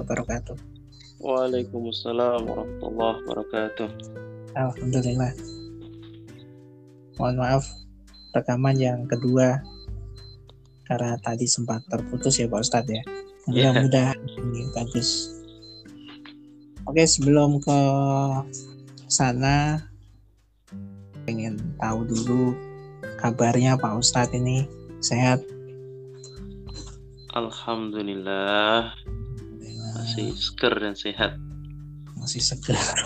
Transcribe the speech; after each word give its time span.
wabarakatuh. 0.00 0.56
Waalaikumsalam 1.18 2.46
warahmatullahi 2.46 3.16
wabarakatuh. 3.26 3.88
Alhamdulillah. 4.54 5.32
Mohon 7.18 7.36
maaf 7.42 7.64
rekaman 8.30 8.78
yang 8.78 9.00
kedua 9.10 9.58
karena 10.86 11.18
tadi 11.20 11.44
sempat 11.50 11.82
terputus 11.90 12.38
ya 12.38 12.46
Pak 12.46 12.62
Ustadz 12.62 12.94
ya. 12.94 13.02
Mudah-mudahan 13.50 14.18
ini 14.38 14.70
bagus. 14.72 15.34
Oke 16.88 17.04
sebelum 17.04 17.60
ke 17.60 17.80
sana 19.08 19.82
pengen 21.28 21.60
tahu 21.76 22.08
dulu 22.08 22.56
kabarnya 23.20 23.76
Pak 23.76 24.00
Ustadz 24.00 24.32
ini 24.32 24.64
sehat 25.04 25.44
Alhamdulillah 27.36 28.96
masih 30.08 30.32
seger 30.40 30.72
dan 30.80 30.94
sehat. 30.96 31.32
masih 32.16 32.40
segar. 32.40 32.80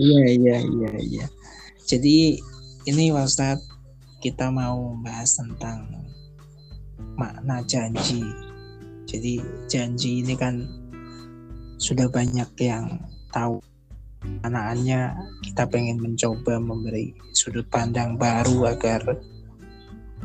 Iya 0.00 0.24
iya 0.32 0.56
iya 0.64 0.92
iya. 0.96 1.26
Jadi 1.84 2.40
ini 2.88 3.12
Pak 3.12 3.28
Ustadz 3.28 3.68
kita 4.24 4.48
mau 4.48 4.96
bahas 5.04 5.36
tentang 5.36 5.84
makna 7.20 7.60
janji. 7.68 8.24
Jadi 9.04 9.44
janji 9.68 10.24
ini 10.24 10.32
kan 10.32 10.64
sudah 11.76 12.08
banyak 12.08 12.48
yang 12.64 12.96
tahu 13.28 13.60
manaannya 14.40 15.12
kita 15.44 15.68
pengen 15.68 16.00
mencoba 16.00 16.56
memberi 16.56 17.12
sudut 17.36 17.68
pandang 17.68 18.16
baru 18.16 18.72
agar 18.72 19.04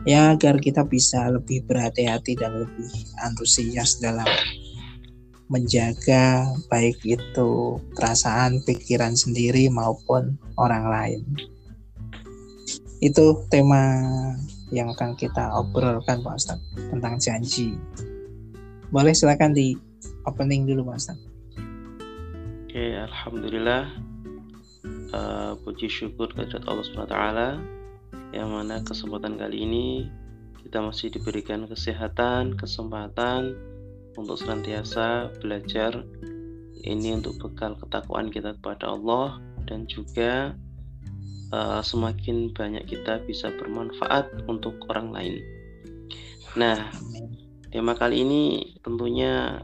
ya 0.05 0.37
agar 0.37 0.61
kita 0.61 0.85
bisa 0.85 1.27
lebih 1.33 1.65
berhati-hati 1.65 2.37
dan 2.37 2.61
lebih 2.61 2.89
antusias 3.25 3.97
dalam 3.97 4.29
menjaga 5.49 6.49
baik 6.69 6.97
itu 7.05 7.77
perasaan 7.93 8.61
pikiran 8.65 9.13
sendiri 9.13 9.69
maupun 9.69 10.37
orang 10.57 10.85
lain. 10.89 11.21
Itu 13.01 13.45
tema 13.53 14.01
yang 14.73 14.89
akan 14.93 15.13
kita 15.13 15.53
obrolkan 15.53 16.25
Pak 16.25 16.37
Ustadz 16.37 16.69
tentang 16.89 17.21
janji. 17.21 17.77
Boleh 18.89 19.13
silakan 19.13 19.53
di 19.53 19.77
opening 20.25 20.65
dulu 20.65 20.89
Pak 20.89 20.97
Ustadz. 20.97 21.25
Oke, 22.65 22.85
alhamdulillah. 22.97 23.93
Eh, 25.15 25.51
puji 25.61 25.87
syukur 25.87 26.27
kehadirat 26.33 26.65
Allah 26.65 26.85
SWT 26.85 27.17
yang 28.35 28.51
mana 28.51 28.83
kesempatan 28.83 29.39
kali 29.39 29.63
ini 29.63 30.11
kita 30.59 30.83
masih 30.83 31.07
diberikan 31.07 31.63
kesehatan, 31.71 32.59
kesempatan 32.59 33.55
untuk 34.19 34.35
senantiasa 34.35 35.31
belajar 35.39 36.03
ini 36.83 37.15
untuk 37.15 37.39
bekal 37.39 37.79
ketakwaan 37.79 38.27
kita 38.27 38.59
kepada 38.59 38.91
Allah 38.91 39.39
dan 39.71 39.87
juga 39.87 40.51
eh, 41.55 41.81
semakin 41.81 42.51
banyak 42.51 42.83
kita 42.91 43.23
bisa 43.23 43.55
bermanfaat 43.55 44.27
untuk 44.51 44.75
orang 44.91 45.15
lain. 45.15 45.35
Nah, 46.59 46.91
tema 47.71 47.95
kali 47.95 48.27
ini 48.27 48.43
tentunya 48.83 49.63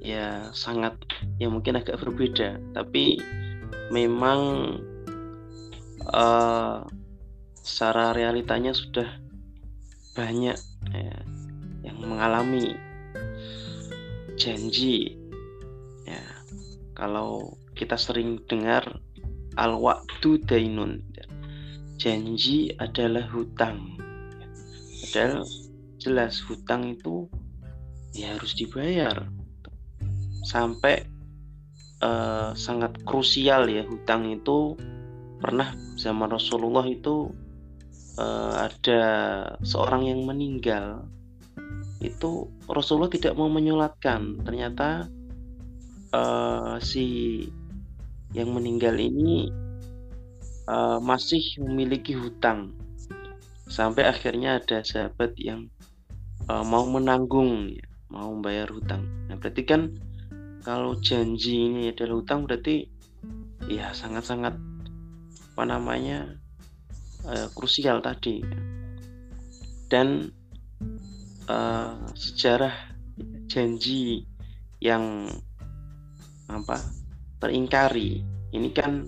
ya 0.00 0.48
sangat 0.56 0.96
ya 1.36 1.52
mungkin 1.52 1.76
agak 1.76 2.00
berbeda 2.00 2.56
tapi 2.72 3.20
memang 3.92 4.40
eh, 6.08 6.80
secara 7.70 8.10
realitanya 8.10 8.74
sudah 8.74 9.06
banyak 10.18 10.58
ya, 10.90 11.16
yang 11.86 11.98
mengalami 12.02 12.74
janji 14.34 15.14
ya. 16.02 16.22
Kalau 16.98 17.54
kita 17.78 17.94
sering 17.94 18.42
dengar 18.50 18.82
al 19.54 19.78
waktu 19.78 20.42
dainun 20.50 21.00
janji 21.96 22.74
adalah 22.76 23.24
hutang 23.30 23.96
padahal 25.06 25.46
jelas 26.00 26.40
hutang 26.48 26.96
itu 26.96 27.28
ya 28.16 28.34
harus 28.34 28.56
dibayar. 28.56 29.28
Sampai 30.46 31.04
eh, 32.00 32.50
sangat 32.56 33.04
krusial 33.04 33.68
ya. 33.70 33.84
Hutang 33.86 34.26
itu 34.32 34.74
pernah 35.40 35.72
zaman 36.00 36.32
Rasulullah 36.32 36.84
itu 36.88 37.30
eh, 38.20 38.52
ada 38.68 39.02
seorang 39.64 40.04
yang 40.12 40.28
meninggal. 40.28 41.08
Itu 42.00 42.48
Rasulullah 42.68 43.12
tidak 43.12 43.36
mau 43.36 43.48
menyolatkan 43.48 44.44
ternyata 44.44 45.08
eh, 46.12 46.74
si 46.84 47.06
yang 48.36 48.52
meninggal 48.52 48.94
ini 49.00 49.48
eh, 50.68 50.98
masih 51.00 51.42
memiliki 51.64 52.12
hutang. 52.12 52.76
Sampai 53.70 54.04
akhirnya 54.04 54.60
ada 54.60 54.84
sahabat 54.84 55.32
yang 55.40 55.72
eh, 56.44 56.64
mau 56.64 56.84
menanggung 56.84 57.72
ya, 57.72 57.86
mau 58.12 58.36
membayar 58.36 58.68
hutang. 58.68 59.08
Nah 59.28 59.36
berarti 59.40 59.62
kan 59.64 59.96
kalau 60.60 60.92
janji 61.00 61.72
ini 61.72 61.88
adalah 61.88 62.20
hutang 62.20 62.44
berarti 62.44 62.84
ya 63.68 63.92
sangat-sangat 63.96 64.56
apa 65.52 65.62
namanya 65.68 66.39
eh, 67.28 67.48
krusial 67.52 68.00
tadi. 68.00 68.40
Dan 69.90 70.30
eh, 71.50 71.94
sejarah 72.14 72.74
janji 73.50 74.24
yang 74.80 75.28
apa 76.48 76.80
teringkari. 77.42 78.22
Ini 78.50 78.68
kan 78.74 79.06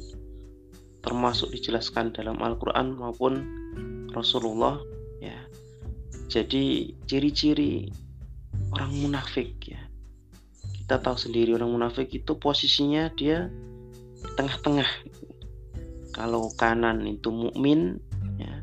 termasuk 1.02 1.50
dijelaskan 1.50 2.14
dalam 2.14 2.38
Al-Quran 2.38 2.94
maupun 2.94 3.32
Rasulullah 4.14 4.78
ya. 5.18 5.34
Jadi 6.30 6.94
ciri-ciri 7.04 7.90
orang 8.72 8.92
munafik 9.02 9.52
ya. 9.66 9.82
Kita 10.82 11.02
tahu 11.02 11.16
sendiri 11.18 11.54
orang 11.54 11.74
munafik 11.74 12.10
itu 12.14 12.38
posisinya 12.38 13.10
dia 13.14 13.50
di 14.22 14.30
tengah-tengah 14.38 14.88
kalau 16.12 16.52
kanan 16.60 17.08
itu 17.08 17.32
mukmin 17.32 17.96
ya. 18.36 18.60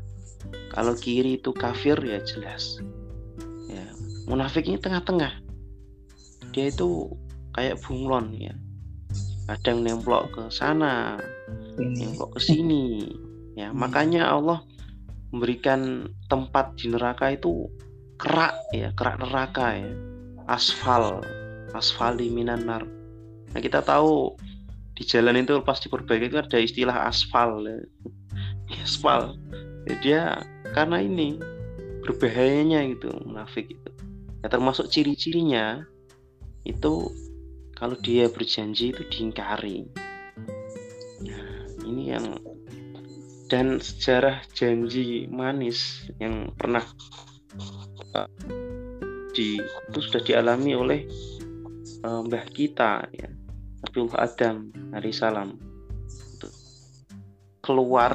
Kalau 0.70 0.94
kiri 0.94 1.42
itu 1.42 1.50
kafir 1.50 1.98
ya 1.98 2.22
jelas. 2.22 2.78
Ya. 3.66 3.84
Munafik 4.30 4.70
ini 4.70 4.78
tengah-tengah. 4.78 5.42
Dia 6.54 6.70
itu 6.70 7.10
kayak 7.54 7.82
bunglon 7.82 8.30
ya. 8.38 8.54
Kadang 9.50 9.82
nemplok 9.82 10.30
ke 10.30 10.42
sana 10.54 11.18
Ini. 11.74 12.06
nemplok 12.06 12.38
ke 12.38 12.40
sini 12.40 13.10
ya. 13.58 13.74
Makanya 13.74 14.30
Allah 14.30 14.62
memberikan 15.34 16.06
tempat 16.30 16.78
di 16.78 16.94
neraka 16.94 17.34
itu 17.34 17.66
kerak 18.14 18.54
ya. 18.70 18.94
Kerak 18.94 19.26
neraka 19.26 19.74
ya. 19.74 19.90
Asfal. 20.46 21.18
Asfali 21.74 22.30
minan 22.30 22.66
nar. 22.66 22.86
Nah 23.50 23.58
kita 23.58 23.82
tahu 23.82 24.38
di 25.00 25.08
jalan 25.08 25.40
itu 25.40 25.56
pas 25.64 25.80
diperbaiki 25.80 26.28
itu 26.28 26.36
ada 26.36 26.60
istilah 26.60 27.08
aspal 27.08 27.64
ya. 27.64 27.80
aspal 28.84 29.32
Ya, 29.88 29.94
dia 30.04 30.22
karena 30.76 31.00
ini 31.00 31.40
berbahayanya 32.04 32.84
gitu 32.92 33.08
munafik 33.24 33.72
itu 33.72 33.90
ya 34.44 34.52
termasuk 34.52 34.92
ciri-cirinya 34.92 35.88
itu 36.68 37.08
kalau 37.72 37.96
dia 38.04 38.28
berjanji 38.28 38.92
itu 38.92 39.00
diingkari. 39.08 39.88
Nah 41.24 41.48
ini 41.88 42.12
yang 42.12 42.36
dan 43.48 43.80
sejarah 43.80 44.44
janji 44.52 45.24
manis 45.32 46.04
yang 46.20 46.52
pernah 46.60 46.84
di 49.32 49.56
itu 49.56 49.98
sudah 50.04 50.20
dialami 50.20 50.76
oleh 50.76 51.00
uh, 52.04 52.20
mbah 52.20 52.44
kita 52.52 53.08
ya 53.16 53.39
Nabiullah 53.84 54.28
Adam 54.28 54.56
alaihissalam 54.92 55.56
Untuk 56.36 56.52
keluar 57.64 58.12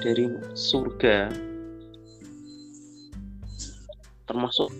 dari 0.00 0.26
surga 0.54 1.30
termasuk 4.24 4.72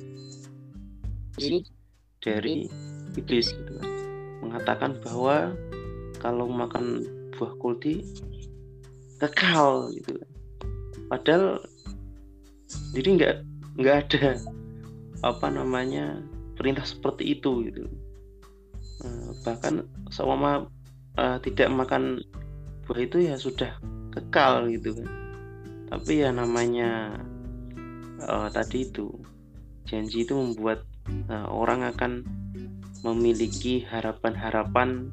dari 2.24 2.66
iblis 3.14 3.52
gitu 3.52 3.72
kan. 3.78 3.90
mengatakan 4.40 4.96
bahwa 5.04 5.52
kalau 6.20 6.48
makan 6.48 7.04
buah 7.36 7.52
kuldi 7.60 8.00
kekal 9.20 9.92
gitu 9.92 10.16
kan. 10.16 10.30
padahal 11.12 11.44
jadi 12.96 13.08
nggak 13.20 13.34
nggak 13.76 13.96
ada 14.08 14.40
apa 15.24 15.46
namanya 15.52 16.20
perintah 16.56 16.86
seperti 16.86 17.36
itu 17.36 17.68
gitu 17.68 17.84
bahkan 19.44 19.84
seumpama 20.08 20.68
eh, 21.18 21.38
tidak 21.44 21.68
makan 21.72 22.22
buah 22.84 23.00
itu 23.00 23.16
ya 23.24 23.34
sudah 23.36 23.76
kekal 24.12 24.68
gitu 24.72 24.96
kan. 24.96 25.08
Tapi 25.92 26.24
ya 26.24 26.30
namanya 26.32 27.20
eh, 28.20 28.48
tadi 28.50 28.88
itu 28.88 29.08
janji 29.84 30.24
itu 30.24 30.32
membuat 30.32 30.84
nah, 31.28 31.48
orang 31.48 31.84
akan 31.84 32.24
memiliki 33.04 33.84
harapan-harapan 33.84 35.12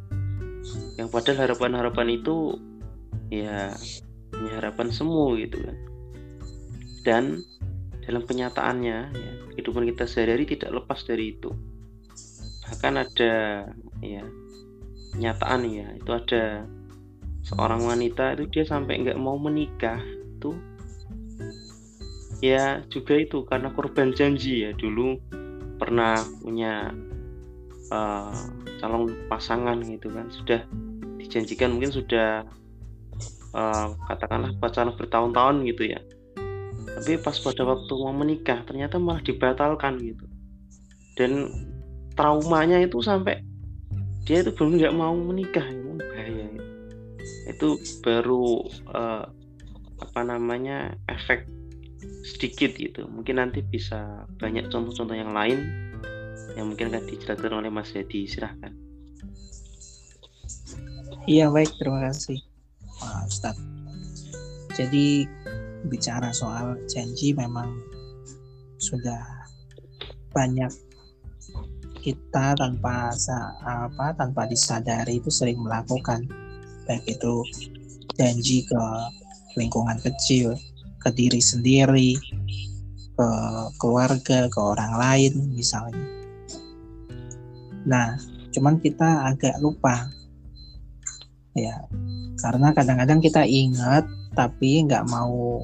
yang 0.95 1.11
padahal 1.11 1.49
harapan-harapan 1.49 2.07
itu 2.15 2.55
ya 3.27 3.75
hanya 4.31 4.51
harapan 4.63 4.87
semu 4.93 5.35
gitu 5.39 5.59
kan. 5.59 5.77
Dan 7.01 7.23
dalam 8.05 8.23
kenyataannya 8.25 8.97
ya, 9.11 9.31
kehidupan 9.53 9.89
kita 9.93 10.05
sehari-hari 10.07 10.45
tidak 10.47 10.81
lepas 10.81 11.03
dari 11.03 11.35
itu 11.35 11.51
bahkan 12.81 13.05
ada 13.05 13.69
ya 14.01 14.25
kenyataan 15.13 15.69
ya 15.69 15.85
itu 16.01 16.09
ada 16.09 16.65
seorang 17.45 17.85
wanita 17.85 18.33
itu 18.33 18.49
dia 18.49 18.65
sampai 18.65 19.05
nggak 19.05 19.21
mau 19.21 19.37
menikah 19.37 20.01
itu 20.01 20.57
ya 22.41 22.81
juga 22.89 23.21
itu 23.21 23.45
karena 23.45 23.69
korban 23.69 24.17
janji 24.17 24.65
ya. 24.65 24.73
Dulu 24.73 25.13
pernah 25.77 26.17
punya 26.41 26.89
uh, 27.93 28.33
calon 28.81 29.13
pasangan 29.29 29.77
gitu 29.85 30.09
kan. 30.09 30.33
Sudah 30.33 30.65
dijanjikan 31.21 31.77
mungkin 31.77 31.93
sudah 31.93 32.49
uh, 33.53 33.93
katakanlah 34.09 34.57
pacaran 34.57 34.97
bertahun-tahun 34.97 35.69
gitu 35.69 35.93
ya. 35.93 36.01
Tapi 36.97 37.21
pas 37.21 37.37
pada 37.37 37.61
waktu 37.61 37.93
mau 37.93 38.09
menikah 38.09 38.65
ternyata 38.65 38.97
malah 38.97 39.21
dibatalkan 39.21 40.01
gitu. 40.01 40.25
Dan 41.13 41.45
traumanya 42.15 42.77
itu 42.81 42.99
sampai 42.99 43.43
dia 44.25 44.45
itu 44.45 44.53
belum 44.53 44.77
nggak 44.77 44.95
mau 44.95 45.15
menikah 45.17 45.65
itu 45.65 45.97
bahaya 45.97 46.45
ya. 46.45 46.63
itu 47.51 47.67
baru 48.05 48.63
uh, 48.93 49.25
apa 50.01 50.21
namanya 50.25 50.97
efek 51.09 51.45
sedikit 52.25 52.73
gitu. 52.77 53.05
Mungkin 53.05 53.37
nanti 53.37 53.61
bisa 53.61 54.25
banyak 54.41 54.69
contoh-contoh 54.69 55.13
yang 55.13 55.33
lain 55.33 55.69
yang 56.57 56.69
mungkin 56.73 56.91
akan 56.91 57.05
dijelaskan 57.07 57.53
oleh 57.53 57.69
Mas 57.69 57.93
Yadi 57.93 58.25
silahkan. 58.27 58.73
Iya 61.29 61.53
baik. 61.53 61.69
Terima 61.77 62.09
kasih 62.09 62.41
Pak 62.97 63.29
Ustadz. 63.29 63.61
Jadi 64.73 65.27
bicara 65.85 66.29
soal 66.33 66.77
janji 66.89 67.33
memang 67.33 67.77
sudah 68.81 69.21
banyak 70.33 70.71
kita 72.01 72.57
tanpa 72.57 73.13
apa 73.61 74.17
tanpa 74.17 74.49
disadari 74.49 75.21
itu 75.21 75.29
sering 75.29 75.61
melakukan. 75.61 76.25
Baik 76.89 77.05
itu 77.05 77.45
janji 78.17 78.65
ke 78.65 78.81
lingkungan 79.55 80.01
kecil 80.01 80.57
ke 81.01 81.09
diri 81.13 81.41
sendiri 81.41 82.17
ke 83.13 83.29
keluarga 83.77 84.49
ke 84.49 84.59
orang 84.59 84.93
lain 84.97 85.33
misalnya. 85.53 86.01
Nah 87.85 88.17
cuman 88.51 88.81
kita 88.81 89.29
agak 89.29 89.61
lupa. 89.61 90.09
Ya 91.53 91.85
karena 92.41 92.73
kadang-kadang 92.73 93.21
kita 93.21 93.45
ingat 93.45 94.09
tapi 94.33 94.81
nggak 94.87 95.05
mau 95.11 95.61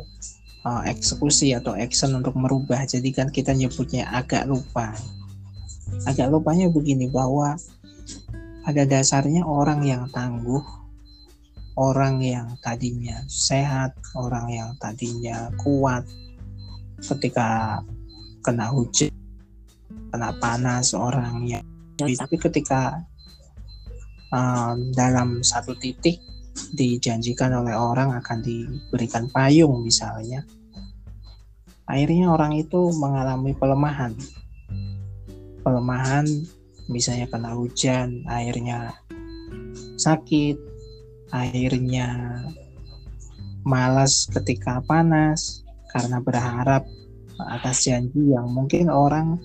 uh, 0.67 0.83
eksekusi 0.85 1.57
atau 1.57 1.73
action 1.73 2.13
untuk 2.13 2.37
merubah. 2.37 2.85
Jadi 2.85 3.09
kan 3.09 3.33
kita 3.33 3.57
nyebutnya 3.57 4.05
agak 4.13 4.45
lupa 4.45 4.93
agak 6.07 6.31
lupanya 6.31 6.71
begini 6.71 7.11
bahwa 7.11 7.55
pada 8.67 8.83
dasarnya 8.83 9.47
orang 9.47 9.83
yang 9.87 10.03
tangguh 10.11 10.63
orang 11.77 12.19
yang 12.19 12.47
tadinya 12.59 13.21
sehat 13.29 13.93
orang 14.17 14.49
yang 14.49 14.69
tadinya 14.81 15.53
kuat 15.61 16.03
ketika 16.99 17.79
kena 18.41 18.67
hujan 18.73 19.13
kena 20.09 20.33
panas 20.41 20.97
orangnya 20.97 21.61
tapi 21.97 22.35
ketika 22.35 23.05
um, 24.33 24.91
dalam 24.97 25.45
satu 25.45 25.77
titik 25.77 26.17
dijanjikan 26.73 27.53
oleh 27.53 27.77
orang 27.77 28.17
akan 28.17 28.41
diberikan 28.41 29.29
payung 29.29 29.85
misalnya 29.85 30.41
akhirnya 31.85 32.33
orang 32.33 32.57
itu 32.57 32.91
mengalami 32.97 33.53
pelemahan 33.53 34.17
pelemahan 35.67 36.23
misalnya 36.87 37.27
kena 37.27 37.51
hujan 37.51 38.23
airnya 38.31 38.95
sakit 39.99 40.55
airnya 41.35 42.39
malas 43.67 44.31
ketika 44.31 44.79
panas 44.87 45.67
karena 45.91 46.23
berharap 46.23 46.87
atas 47.51 47.83
janji 47.83 48.31
yang 48.31 48.47
mungkin 48.47 48.87
orang 48.87 49.35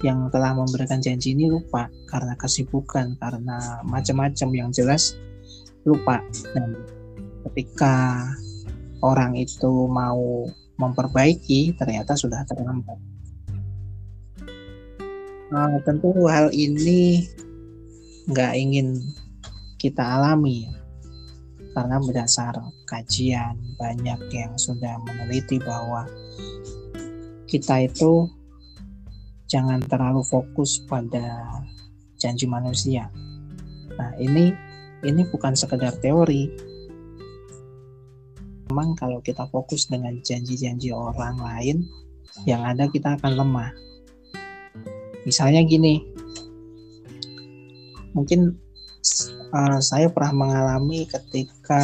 yang 0.00 0.32
telah 0.32 0.56
memberikan 0.56 1.04
janji 1.04 1.36
ini 1.36 1.52
lupa 1.52 1.92
karena 2.08 2.32
kesibukan 2.40 3.20
karena 3.20 3.84
macam-macam 3.84 4.48
yang 4.56 4.70
jelas 4.72 5.20
lupa 5.84 6.24
dan 6.56 6.80
ketika 7.50 8.24
orang 9.04 9.36
itu 9.36 9.84
mau 9.90 10.48
memperbaiki 10.78 11.74
ternyata 11.74 12.14
sudah 12.14 12.46
terlambat. 12.46 13.07
Nah, 15.48 15.80
tentu 15.80 16.12
hal 16.28 16.52
ini 16.52 17.24
nggak 18.28 18.52
ingin 18.60 19.00
kita 19.80 20.04
alami 20.04 20.68
karena 21.72 21.96
berdasar 22.02 22.58
kajian 22.84 23.56
banyak 23.78 24.18
yang 24.34 24.52
sudah 24.58 24.98
meneliti 25.06 25.56
bahwa 25.62 26.04
kita 27.48 27.88
itu 27.88 28.28
jangan 29.48 29.80
terlalu 29.80 30.20
fokus 30.20 30.84
pada 30.84 31.48
janji 32.20 32.44
manusia. 32.44 33.08
Nah 33.96 34.12
ini 34.20 34.52
ini 35.06 35.22
bukan 35.32 35.56
sekedar 35.56 35.96
teori. 36.02 36.50
Memang 38.68 38.92
kalau 39.00 39.24
kita 39.24 39.48
fokus 39.48 39.88
dengan 39.88 40.20
janji-janji 40.20 40.92
orang 40.92 41.40
lain, 41.40 41.88
yang 42.44 42.60
ada 42.68 42.84
kita 42.92 43.16
akan 43.16 43.32
lemah. 43.40 43.72
Misalnya 45.26 45.66
gini, 45.66 46.02
mungkin 48.14 48.54
uh, 49.54 49.78
saya 49.80 50.10
pernah 50.12 50.46
mengalami 50.46 51.08
ketika 51.08 51.82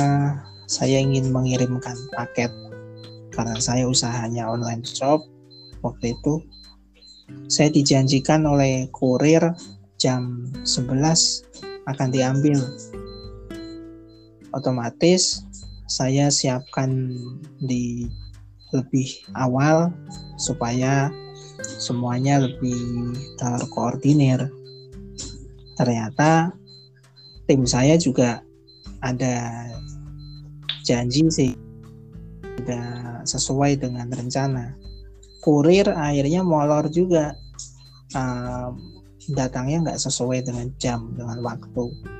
saya 0.67 1.01
ingin 1.01 1.31
mengirimkan 1.31 1.97
paket 2.15 2.51
karena 3.35 3.59
saya 3.59 3.85
usahanya 3.85 4.47
online 4.47 4.87
shop 4.87 5.26
waktu 5.85 6.14
itu 6.17 6.41
saya 7.49 7.69
dijanjikan 7.73 8.45
oleh 8.45 8.88
kurir 8.93 9.41
jam 9.97 10.49
11 10.64 11.88
akan 11.88 12.09
diambil. 12.12 12.61
Otomatis 14.55 15.45
saya 15.91 16.31
siapkan 16.31 17.11
di 17.64 18.09
lebih 18.73 19.09
awal 19.38 19.93
supaya 20.37 21.11
semuanya 21.64 22.44
lebih 22.44 23.14
terkoordinir. 23.40 24.49
Ternyata 25.75 26.54
tim 27.49 27.66
saya 27.66 27.99
juga 27.99 28.44
ada 29.02 29.68
janji 30.87 31.26
sih 31.28 31.52
tidak 32.62 33.26
sesuai 33.26 33.80
dengan 33.80 34.09
rencana. 34.12 34.76
Kurir 35.44 35.92
akhirnya 35.92 36.40
molor 36.40 36.88
juga 36.88 37.37
uh, 38.16 38.73
datangnya 39.33 39.90
nggak 39.90 40.00
sesuai 40.00 40.44
dengan 40.44 40.68
jam 40.80 41.12
dengan 41.16 41.40
waktu 41.44 42.14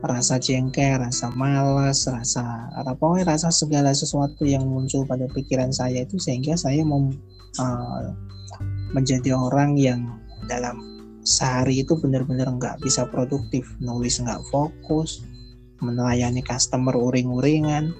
rasa 0.00 0.40
jengkel, 0.40 0.96
rasa 0.96 1.28
malas, 1.36 2.08
rasa 2.08 2.72
apa 2.72 3.20
rasa 3.20 3.52
segala 3.52 3.92
sesuatu 3.92 4.48
yang 4.48 4.64
muncul 4.64 5.04
pada 5.04 5.28
pikiran 5.28 5.68
saya 5.68 6.08
itu 6.08 6.16
sehingga 6.16 6.56
saya 6.56 6.80
mem, 6.80 7.12
uh, 7.58 8.14
menjadi 8.94 9.34
orang 9.34 9.74
yang 9.74 10.20
dalam 10.46 10.82
sehari 11.24 11.82
itu 11.82 11.96
benar-benar 11.98 12.50
nggak 12.56 12.78
bisa 12.82 13.06
produktif, 13.08 13.66
nulis 13.78 14.18
nggak 14.22 14.40
fokus, 14.50 15.24
melayani 15.80 16.44
customer 16.44 16.92
uring-uringan, 16.96 17.94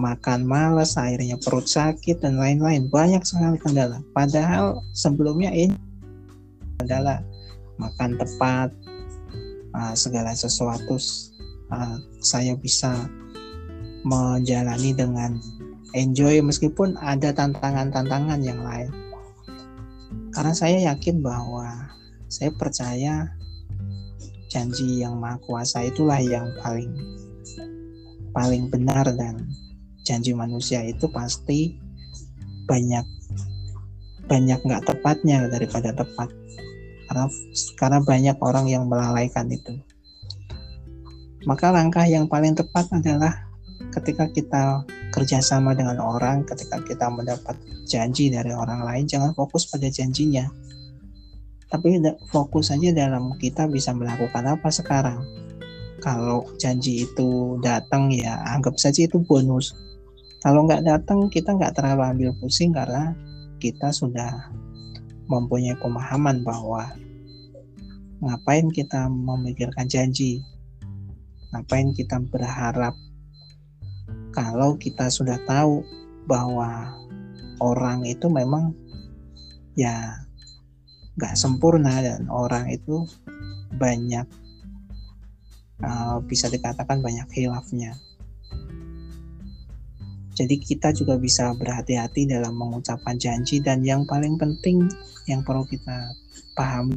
makan 0.00 0.46
malas, 0.48 0.96
akhirnya 0.96 1.36
perut 1.36 1.66
sakit 1.68 2.22
dan 2.22 2.40
lain-lain 2.40 2.88
banyak 2.88 3.22
sekali 3.22 3.60
kendala. 3.60 4.00
Padahal 4.16 4.80
sebelumnya 4.96 5.52
ini 5.52 5.76
kendala 6.80 7.20
makan 7.76 8.16
tepat, 8.16 8.68
uh, 9.76 9.94
segala 9.94 10.34
sesuatu 10.34 10.96
uh, 11.70 11.96
saya 12.20 12.56
bisa 12.56 12.92
menjalani 14.04 14.96
dengan 14.96 15.36
enjoy 15.96 16.42
meskipun 16.44 16.94
ada 17.00 17.34
tantangan-tantangan 17.34 18.40
yang 18.42 18.60
lain. 18.62 18.90
Karena 20.30 20.54
saya 20.54 20.78
yakin 20.94 21.22
bahwa 21.22 21.90
saya 22.30 22.54
percaya 22.54 23.26
janji 24.50 25.02
yang 25.02 25.18
maha 25.18 25.38
kuasa 25.46 25.86
itulah 25.86 26.18
yang 26.18 26.46
paling 26.62 26.90
paling 28.30 28.70
benar 28.70 29.06
dan 29.14 29.46
janji 30.06 30.34
manusia 30.34 30.82
itu 30.86 31.06
pasti 31.10 31.78
banyak 32.70 33.02
banyak 34.30 34.58
nggak 34.62 34.86
tepatnya 34.86 35.50
daripada 35.50 35.90
tepat 35.90 36.30
karena 37.10 37.26
karena 37.78 37.98
banyak 38.02 38.36
orang 38.38 38.66
yang 38.70 38.86
melalaikan 38.86 39.50
itu 39.50 39.74
maka 41.46 41.74
langkah 41.74 42.06
yang 42.06 42.30
paling 42.30 42.54
tepat 42.54 42.86
adalah 42.94 43.49
ketika 43.90 44.30
kita 44.30 44.86
kerjasama 45.10 45.74
dengan 45.74 45.98
orang, 45.98 46.46
ketika 46.46 46.78
kita 46.82 47.10
mendapat 47.10 47.58
janji 47.86 48.30
dari 48.30 48.54
orang 48.54 48.86
lain, 48.86 49.04
jangan 49.06 49.34
fokus 49.34 49.66
pada 49.66 49.90
janjinya. 49.90 50.46
Tapi 51.70 52.02
fokus 52.30 52.74
saja 52.74 52.90
dalam 52.90 53.34
kita 53.38 53.70
bisa 53.70 53.94
melakukan 53.94 54.42
apa 54.46 54.70
sekarang. 54.70 55.22
Kalau 56.00 56.48
janji 56.56 57.04
itu 57.06 57.60
datang 57.60 58.10
ya 58.10 58.40
anggap 58.56 58.80
saja 58.80 59.06
itu 59.06 59.20
bonus. 59.22 59.76
Kalau 60.40 60.64
nggak 60.64 60.82
datang 60.88 61.28
kita 61.28 61.54
nggak 61.54 61.76
terlalu 61.76 62.02
ambil 62.16 62.30
pusing 62.40 62.72
karena 62.72 63.12
kita 63.60 63.92
sudah 63.92 64.50
mempunyai 65.28 65.76
pemahaman 65.78 66.42
bahwa 66.42 66.88
ngapain 68.24 68.72
kita 68.72 69.06
memikirkan 69.12 69.86
janji 69.86 70.40
Ngapain 71.50 71.90
kita 71.90 72.22
berharap 72.30 72.94
kalau 74.30 74.78
kita 74.78 75.10
sudah 75.10 75.38
tahu 75.46 75.82
bahwa 76.26 76.94
orang 77.58 78.06
itu 78.06 78.30
memang 78.30 78.72
ya 79.74 80.22
nggak 81.18 81.36
sempurna 81.36 82.00
dan 82.00 82.30
orang 82.30 82.70
itu 82.70 83.04
banyak 83.76 84.24
uh, 85.84 86.18
bisa 86.24 86.46
dikatakan 86.48 87.02
banyak 87.02 87.26
hilafnya. 87.34 87.94
Jadi 90.34 90.56
kita 90.56 90.96
juga 90.96 91.20
bisa 91.20 91.52
berhati-hati 91.52 92.24
dalam 92.24 92.56
mengucapkan 92.56 93.20
janji 93.20 93.60
dan 93.60 93.84
yang 93.84 94.08
paling 94.08 94.40
penting 94.40 94.88
yang 95.28 95.44
perlu 95.44 95.68
kita 95.68 96.16
pahami 96.56 96.96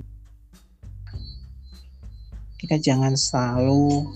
kita 2.63 2.79
jangan 2.79 3.11
selalu 3.19 4.07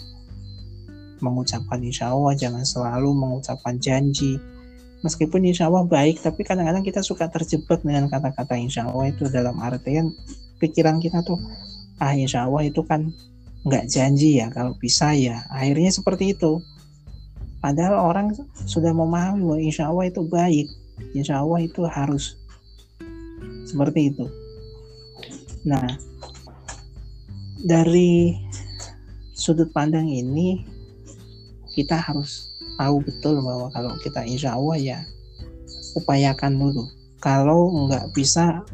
mengucapkan 1.20 1.80
insya 1.82 2.14
Allah, 2.14 2.34
jangan 2.38 2.64
selalu 2.64 3.14
mengucapkan 3.14 3.78
janji. 3.78 4.38
Meskipun 5.06 5.46
insya 5.46 5.70
Allah 5.70 5.86
baik, 5.86 6.26
tapi 6.26 6.42
kadang-kadang 6.42 6.82
kita 6.82 7.06
suka 7.06 7.30
terjebak 7.30 7.86
dengan 7.86 8.10
kata-kata 8.10 8.58
insya 8.58 8.90
Allah 8.90 9.14
itu 9.14 9.30
dalam 9.30 9.58
artian 9.62 10.10
pikiran 10.58 10.98
kita 10.98 11.22
tuh, 11.22 11.38
ah 12.02 12.18
insya 12.18 12.50
Allah 12.50 12.66
itu 12.66 12.82
kan 12.82 13.14
nggak 13.68 13.86
janji 13.90 14.42
ya, 14.42 14.50
kalau 14.50 14.74
bisa 14.78 15.14
ya. 15.14 15.46
Akhirnya 15.54 15.94
seperti 15.94 16.34
itu. 16.34 16.62
Padahal 17.58 18.00
orang 18.14 18.38
sudah 18.70 18.94
memahami 18.94 19.42
bahwa 19.42 19.60
insya 19.62 19.90
Allah 19.90 20.06
itu 20.10 20.22
baik, 20.26 20.68
insya 21.18 21.42
Allah 21.42 21.60
itu 21.66 21.82
harus 21.86 22.38
seperti 23.66 24.14
itu. 24.14 24.26
Nah, 25.68 25.84
dari 27.60 28.38
sudut 29.36 29.70
pandang 29.74 30.08
ini 30.08 30.77
kita 31.78 31.94
harus 32.02 32.58
tahu 32.82 33.06
betul 33.06 33.38
bahwa 33.46 33.70
kalau 33.70 33.94
kita 34.02 34.26
insya 34.26 34.58
Allah 34.58 34.78
ya 34.82 35.00
upayakan 35.94 36.58
dulu. 36.58 36.90
Kalau 37.22 37.70
nggak 37.86 38.18
bisa 38.18 38.66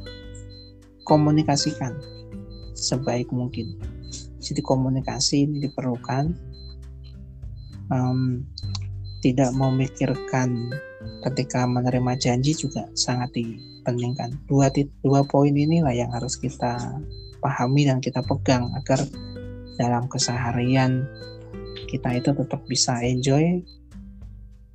komunikasikan 1.04 2.00
sebaik 2.72 3.28
mungkin. 3.36 3.76
Jadi 4.40 4.64
komunikasi 4.64 5.48
ini 5.48 5.68
diperlukan. 5.68 6.32
Um, 7.92 8.48
tidak 9.24 9.56
memikirkan 9.56 10.72
ketika 11.24 11.64
menerima 11.64 12.20
janji 12.20 12.52
juga 12.52 12.88
sangat 12.96 13.32
dipentingkan. 13.36 14.36
Dua 14.48 14.68
dua 15.00 15.24
poin 15.24 15.56
inilah 15.56 15.96
yang 15.96 16.12
harus 16.12 16.36
kita 16.36 16.76
pahami 17.40 17.88
dan 17.88 18.04
kita 18.04 18.20
pegang 18.24 18.72
agar 18.76 19.00
dalam 19.80 20.12
keseharian 20.12 21.08
kita 21.94 22.10
itu 22.18 22.34
tetap 22.34 22.62
bisa 22.66 22.98
enjoy 23.06 23.62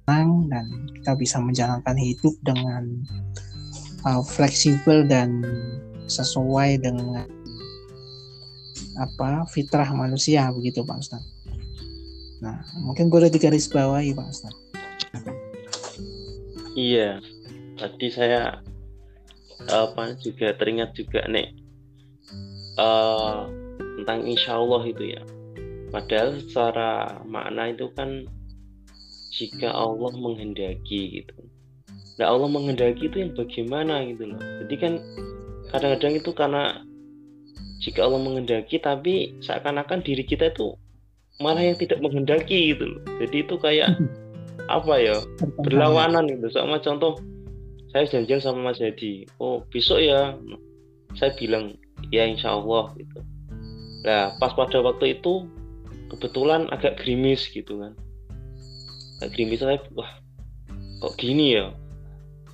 tenang 0.07 0.49
dan 0.49 0.67
kita 0.95 1.13
bisa 1.19 1.37
menjalankan 1.43 1.99
hidup 1.99 2.33
dengan 2.47 3.03
uh, 4.07 4.23
fleksibel 4.23 5.05
dan 5.05 5.43
sesuai 6.09 6.81
dengan 6.81 7.27
apa 8.99 9.45
fitrah 9.53 9.91
manusia 9.93 10.49
begitu 10.55 10.87
Pak 10.87 10.99
Ustaz. 11.03 11.23
Nah, 12.39 12.63
mungkin 12.81 13.11
boleh 13.11 13.29
digaris 13.29 13.69
bawahi 13.69 14.15
Pak 14.15 14.29
Ustaz. 14.31 14.55
Iya, 16.79 17.19
tadi 17.77 18.09
saya 18.09 18.63
apa 19.69 20.15
juga 20.23 20.55
teringat 20.55 20.95
juga 20.95 21.27
nih 21.27 21.51
uh, 22.79 23.51
tentang 23.99 24.25
insya 24.25 24.57
Allah 24.57 24.87
itu 24.87 25.19
ya 25.19 25.23
Padahal 25.89 26.41
secara 26.45 27.21
makna 27.25 27.73
itu 27.73 27.89
kan 27.97 28.29
jika 29.33 29.71
Allah 29.73 30.13
menghendaki 30.17 31.23
gitu. 31.23 31.39
Nah 32.19 32.35
Allah 32.35 32.51
menghendaki 32.51 33.07
itu 33.07 33.17
yang 33.23 33.33
bagaimana 33.33 34.03
gitu 34.09 34.35
loh. 34.35 34.41
Jadi 34.65 34.75
kan 34.77 34.93
kadang-kadang 35.71 36.15
itu 36.19 36.31
karena 36.35 36.63
jika 37.79 38.05
Allah 38.05 38.21
menghendaki 38.21 38.77
tapi 38.83 39.39
seakan-akan 39.39 40.03
diri 40.03 40.27
kita 40.27 40.51
itu 40.51 40.75
malah 41.39 41.63
yang 41.63 41.79
tidak 41.79 42.03
menghendaki 42.03 42.75
gitu 42.75 42.85
loh. 42.99 43.03
Jadi 43.23 43.37
itu 43.47 43.55
kayak 43.57 43.95
apa 44.77 44.95
ya 44.99 45.17
berlawanan 45.63 46.27
gitu. 46.27 46.51
Sama 46.51 46.83
contoh 46.83 47.17
saya 47.89 48.05
janjian 48.05 48.43
sama 48.45 48.69
Mas 48.69 48.83
Hadi, 48.85 49.25
oh 49.41 49.65
besok 49.73 50.05
ya 50.05 50.37
saya 51.17 51.33
bilang 51.41 51.73
ya 52.13 52.29
insya 52.29 52.53
Allah 52.53 52.93
gitu. 53.01 53.21
Nah 54.05 54.37
pas 54.37 54.53
pada 54.53 54.85
waktu 54.85 55.17
itu 55.17 55.49
kebetulan 56.09 56.69
agak 56.73 57.01
gerimis 57.01 57.49
gitu 57.49 57.81
kan. 57.81 57.93
Agak 59.21 59.39
gerimis 59.39 59.61
saya 59.61 59.81
wah 59.95 60.11
kok 61.05 61.15
gini 61.21 61.57
ya? 61.57 61.73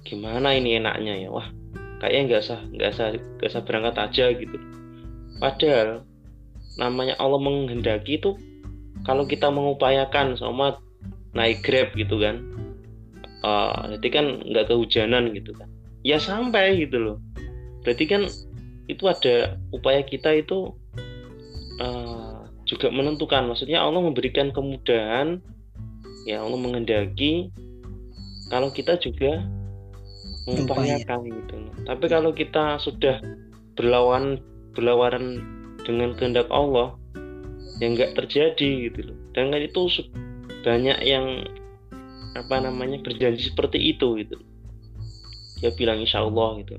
Gimana 0.04 0.52
ini 0.54 0.76
enaknya 0.78 1.14
ya? 1.16 1.28
Wah 1.32 1.48
kayaknya 2.02 2.20
nggak 2.28 2.42
usah 2.44 2.60
nggak 2.74 2.90
usah 2.92 3.06
nggak 3.38 3.50
usah 3.50 3.62
berangkat 3.62 3.96
aja 3.96 4.26
gitu. 4.36 4.56
Padahal 5.38 6.04
namanya 6.76 7.14
Allah 7.22 7.38
menghendaki 7.38 8.18
itu 8.18 8.34
kalau 9.06 9.24
kita 9.24 9.48
mengupayakan 9.48 10.34
sama 10.34 10.78
naik 11.34 11.62
grab 11.66 11.90
gitu 11.98 12.18
kan 12.22 12.42
uh, 13.44 13.84
jadi 13.96 14.08
kan 14.08 14.26
nggak 14.48 14.66
kehujanan 14.72 15.30
gitu 15.36 15.52
kan. 15.54 15.68
Ya 16.02 16.16
sampai 16.16 16.80
gitu 16.80 16.96
loh. 16.96 17.16
Berarti 17.84 18.04
kan 18.08 18.22
itu 18.88 19.04
ada 19.08 19.60
upaya 19.72 20.00
kita 20.04 20.40
itu 20.40 20.72
uh, 21.80 22.33
juga 22.64 22.88
menentukan. 22.88 23.48
Maksudnya 23.48 23.84
Allah 23.84 24.00
memberikan 24.00 24.50
kemudahan 24.50 25.40
ya 26.24 26.40
Allah 26.40 26.56
mengendaki 26.56 27.52
kalau 28.48 28.72
kita 28.72 28.96
juga 29.00 29.44
mengupayakan 30.48 31.18
gitu. 31.24 31.56
Tapi 31.84 32.04
kalau 32.08 32.32
kita 32.36 32.76
sudah 32.80 33.20
berlawan 33.76 34.40
berlawanan 34.76 35.40
dengan 35.84 36.16
kehendak 36.16 36.48
Allah 36.52 36.96
yang 37.80 37.96
nggak 37.96 38.16
terjadi 38.16 38.90
gitu 38.90 39.12
loh. 39.12 39.18
Dan 39.32 39.52
kan 39.52 39.60
itu 39.60 39.82
banyak 40.64 40.98
yang 41.04 41.44
apa 42.34 42.56
namanya 42.60 42.98
berjanji 43.04 43.52
seperti 43.52 43.78
itu 43.94 44.20
gitu. 44.20 44.36
Dia 45.62 45.70
bilang 45.76 46.02
insya 46.02 46.24
Allah 46.24 46.60
gitu. 46.64 46.76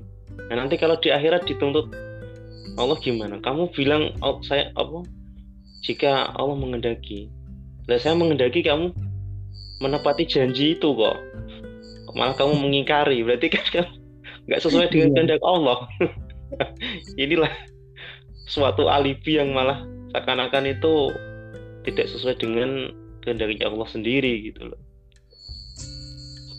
Nah 0.50 0.54
nanti 0.58 0.76
kalau 0.76 0.98
di 1.00 1.10
akhirat 1.10 1.48
dituntut 1.48 1.90
Allah 2.76 2.96
gimana? 3.00 3.40
Kamu 3.40 3.72
bilang 3.72 4.12
oh, 4.20 4.38
saya 4.44 4.70
apa 4.76 5.02
jika 5.86 6.34
Allah 6.34 6.58
mengendaki. 6.58 7.30
Lah 7.86 8.02
saya 8.02 8.18
mengendaki 8.18 8.66
kamu 8.66 8.90
menepati 9.78 10.26
janji 10.26 10.74
itu 10.74 10.90
kok. 10.90 11.16
Malah 12.16 12.34
kamu 12.34 12.58
mengingkari, 12.58 13.22
berarti 13.22 13.46
kan 13.52 13.64
kamu 13.70 13.92
nggak 14.50 14.60
sesuai 14.62 14.90
dengan 14.90 15.08
iya. 15.10 15.14
kehendak 15.14 15.42
Allah. 15.46 15.78
Inilah 17.22 17.52
suatu 18.50 18.90
alibi 18.90 19.38
yang 19.38 19.54
malah 19.54 19.86
seakan-akan 20.14 20.64
itu 20.70 21.12
tidak 21.86 22.06
sesuai 22.10 22.34
dengan 22.40 22.90
kehendak 23.22 23.62
Allah 23.62 23.86
sendiri 23.86 24.50
gitu 24.50 24.74
loh. 24.74 24.80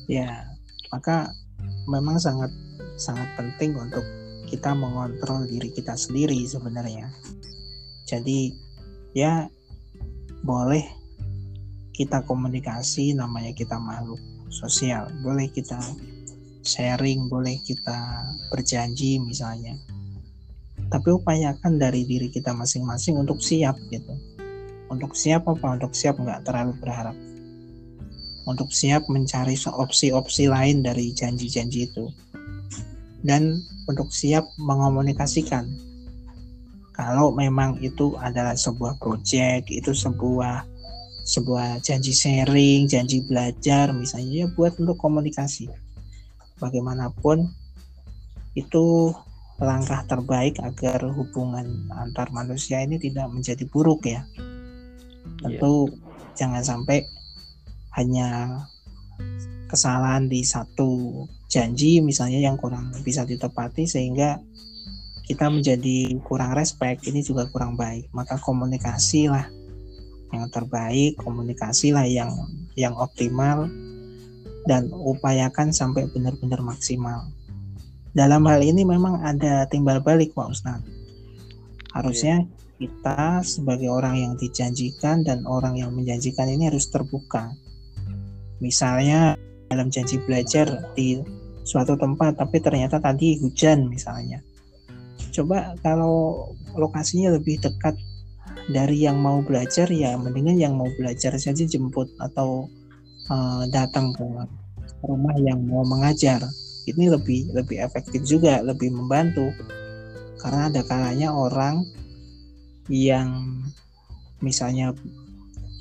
Ya, 0.08 0.48
maka 0.96 1.28
memang 1.92 2.16
sangat 2.16 2.52
sangat 2.96 3.28
penting 3.36 3.76
untuk 3.76 4.04
kita 4.48 4.72
mengontrol 4.72 5.44
diri 5.50 5.68
kita 5.76 6.00
sendiri 6.00 6.40
sebenarnya. 6.48 7.12
Jadi 8.08 8.67
ya 9.18 9.50
boleh 10.46 10.86
kita 11.98 12.22
komunikasi 12.30 13.18
namanya 13.18 13.50
kita 13.58 13.82
makhluk 13.82 14.22
sosial. 14.54 15.10
Boleh 15.26 15.50
kita 15.50 15.82
sharing 16.62 17.26
boleh 17.26 17.58
kita 17.66 17.98
berjanji 18.54 19.18
misalnya. 19.18 19.74
Tapi 20.94 21.10
upayakan 21.10 21.82
dari 21.82 22.06
diri 22.06 22.30
kita 22.30 22.54
masing-masing 22.54 23.18
untuk 23.18 23.42
siap 23.42 23.74
gitu. 23.90 24.14
Untuk 24.94 25.18
siap 25.18 25.50
apa? 25.50 25.82
Untuk 25.82 25.98
siap 25.98 26.22
nggak 26.22 26.46
terlalu 26.46 26.78
berharap. 26.78 27.18
Untuk 28.46 28.70
siap 28.72 29.10
mencari 29.10 29.58
opsi-opsi 29.58 30.48
lain 30.48 30.86
dari 30.86 31.12
janji-janji 31.12 31.90
itu. 31.90 32.06
Dan 33.26 33.66
untuk 33.90 34.14
siap 34.14 34.46
mengomunikasikan 34.62 35.87
kalau 36.98 37.30
memang 37.30 37.78
itu 37.86 38.18
adalah 38.18 38.58
sebuah 38.58 38.98
project 38.98 39.70
itu 39.70 39.94
sebuah 39.94 40.66
sebuah 41.28 41.78
janji 41.86 42.10
sharing 42.10 42.90
janji 42.90 43.22
belajar 43.22 43.94
misalnya 43.94 44.44
ya 44.44 44.48
buat 44.58 44.74
untuk 44.82 44.98
komunikasi 44.98 45.70
bagaimanapun 46.58 47.46
itu 48.58 49.14
langkah 49.62 50.02
terbaik 50.10 50.58
agar 50.58 51.06
hubungan 51.14 51.86
antar 51.94 52.34
manusia 52.34 52.82
ini 52.82 52.98
tidak 52.98 53.30
menjadi 53.30 53.62
buruk 53.70 54.10
ya 54.10 54.26
tentu 55.46 55.86
yeah. 55.86 56.34
jangan 56.34 56.64
sampai 56.66 57.06
hanya 57.94 58.62
kesalahan 59.70 60.30
di 60.30 60.42
satu 60.42 61.26
janji 61.50 62.00
misalnya 62.02 62.42
yang 62.42 62.58
kurang 62.58 62.90
bisa 63.02 63.26
ditepati 63.26 63.86
sehingga 63.86 64.42
kita 65.28 65.52
menjadi 65.52 66.16
kurang 66.24 66.56
respect 66.56 67.04
ini 67.04 67.20
juga 67.20 67.52
kurang 67.52 67.76
baik. 67.76 68.08
Maka 68.16 68.40
komunikasi 68.40 69.28
lah 69.28 69.44
yang 70.32 70.48
terbaik 70.52 71.16
komunikasi 71.24 71.96
lah 71.96 72.04
yang 72.04 72.32
yang 72.76 72.92
optimal 72.96 73.68
dan 74.68 74.92
upayakan 74.92 75.72
sampai 75.72 76.08
benar-benar 76.12 76.60
maksimal. 76.64 77.32
Dalam 78.12 78.44
hal 78.48 78.60
ini 78.64 78.84
memang 78.84 79.24
ada 79.24 79.68
timbal 79.68 80.04
balik 80.04 80.36
Pak 80.36 80.48
Ustadz. 80.52 80.90
Harusnya 81.96 82.44
kita 82.78 83.42
sebagai 83.42 83.90
orang 83.90 84.16
yang 84.20 84.34
dijanjikan 84.36 85.24
dan 85.24 85.48
orang 85.48 85.80
yang 85.80 85.96
menjanjikan 85.96 86.52
ini 86.52 86.68
harus 86.68 86.92
terbuka. 86.92 87.52
Misalnya 88.60 89.40
dalam 89.72 89.92
janji 89.92 90.20
belajar 90.24 90.92
di 90.96 91.20
suatu 91.68 92.00
tempat 92.00 92.40
tapi 92.40 92.64
ternyata 92.64 93.04
tadi 93.04 93.36
hujan 93.44 93.92
misalnya 93.92 94.40
coba 95.38 95.78
kalau 95.86 96.50
lokasinya 96.74 97.38
lebih 97.38 97.62
dekat 97.62 97.94
dari 98.68 99.08
yang 99.08 99.22
mau 99.22 99.40
belajar 99.40 99.88
ya 99.88 100.20
mendingan 100.20 100.58
yang 100.60 100.74
mau 100.76 100.90
belajar 101.00 101.38
saja 101.40 101.64
jemput 101.64 102.12
atau 102.20 102.68
uh, 103.32 103.64
datang 103.72 104.12
ke 104.12 104.24
rumah 105.06 105.36
yang 105.40 105.64
mau 105.64 105.86
mengajar. 105.88 106.44
Ini 106.88 107.12
lebih 107.12 107.52
lebih 107.52 107.84
efektif 107.84 108.24
juga 108.24 108.64
lebih 108.64 108.92
membantu. 108.92 109.52
Karena 110.40 110.72
ada 110.72 110.82
kalanya 110.86 111.34
orang 111.34 111.84
yang 112.88 113.62
misalnya 114.40 114.94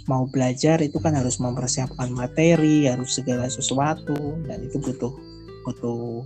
mau 0.07 0.27
belajar 0.31 0.79
itu 0.83 1.03
kan 1.03 1.19
harus 1.19 1.43
mempersiapkan 1.43 2.15
materi 2.15 2.87
harus 2.87 3.19
segala 3.19 3.51
sesuatu 3.51 4.39
dan 4.47 4.63
itu 4.63 4.79
butuh 4.79 5.13
butuh 5.67 6.23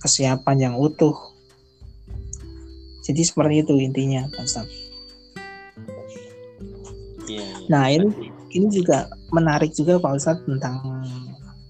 kesiapan 0.00 0.56
yang 0.72 0.74
utuh 0.80 1.12
jadi 3.00 3.22
seperti 3.24 3.64
itu 3.64 3.74
intinya, 3.80 4.28
Pak 4.28 4.44
Ustaz. 4.44 4.68
Ya, 7.30 7.40
ya. 7.40 7.44
Nah 7.70 7.84
ini 7.88 8.30
ini 8.52 8.66
juga 8.68 9.06
menarik 9.30 9.70
juga 9.72 10.02
Pak 10.02 10.12
Ustadz 10.18 10.46
tentang 10.46 10.82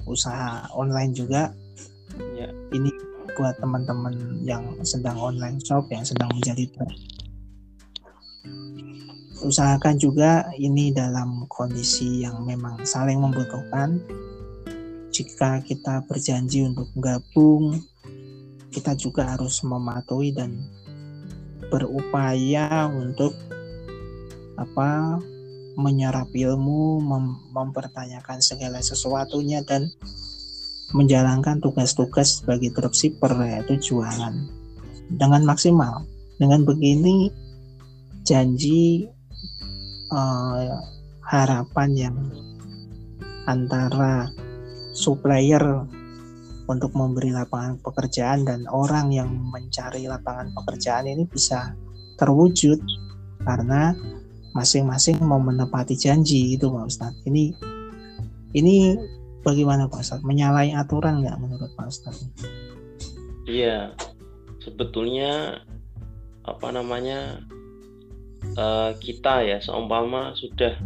usaha 0.09 0.67
online 0.75 1.13
juga. 1.13 1.53
Ya. 2.35 2.51
Ini 2.75 2.91
buat 3.39 3.57
teman-teman 3.63 4.43
yang 4.43 4.65
sedang 4.83 5.17
online 5.17 5.63
shop, 5.63 5.87
yang 5.89 6.05
sedang 6.05 6.29
menjadi 6.35 6.67
usahakan 9.41 9.97
juga 9.97 10.45
ini 10.61 10.93
dalam 10.93 11.49
kondisi 11.49 12.25
yang 12.25 12.45
memang 12.45 12.85
saling 12.85 13.21
membutuhkan. 13.21 14.01
Jika 15.11 15.61
kita 15.67 16.07
berjanji 16.07 16.65
untuk 16.65 16.87
gabung, 16.97 17.83
kita 18.71 18.95
juga 18.95 19.35
harus 19.35 19.59
mematuhi 19.67 20.31
dan 20.31 20.55
berupaya 21.69 22.89
untuk 22.89 23.37
apa 24.57 25.21
menyerap 25.77 26.29
ilmu, 26.33 27.01
mem 27.01 27.27
mempertanyakan 27.53 28.41
segala 28.41 28.81
sesuatunya 28.81 29.65
dan 29.65 29.89
menjalankan 30.97 31.63
tugas-tugas 31.63 32.43
sebagai 32.43 32.75
dropshipper 32.75 33.31
yaitu 33.47 33.93
jualan 33.93 34.35
dengan 35.13 35.43
maksimal. 35.47 36.05
Dengan 36.41 36.65
begini 36.65 37.29
janji 38.25 39.05
uh, 40.09 40.81
harapan 41.21 41.91
yang 41.95 42.17
antara 43.45 44.29
supplier 44.97 45.87
untuk 46.71 46.95
memberi 46.95 47.35
lapangan 47.35 47.83
pekerjaan 47.83 48.47
dan 48.47 48.71
orang 48.71 49.11
yang 49.11 49.27
mencari 49.27 50.07
lapangan 50.07 50.55
pekerjaan 50.55 51.11
ini 51.11 51.27
bisa 51.27 51.75
terwujud 52.15 52.79
karena 53.43 53.91
masing-masing 54.55 55.19
mau 55.23 55.43
menepati 55.43 55.99
janji 55.99 56.55
itu 56.55 56.71
Pak 56.71 56.87
Ustadz. 56.87 57.23
Ini 57.27 57.45
ini 58.55 58.95
bagaimana 59.43 59.91
Pak 59.91 60.03
Ustadz? 60.07 60.27
Menyalahi 60.27 60.71
aturan 60.79 61.27
nggak 61.27 61.39
menurut 61.43 61.71
Pak 61.75 61.87
Ustadz? 61.91 62.31
Iya, 63.51 63.99
sebetulnya 64.63 65.65
apa 66.47 66.69
namanya 66.71 67.43
uh, 68.55 68.95
kita 68.99 69.43
ya 69.43 69.59
seumpama 69.59 70.39
sudah 70.39 70.79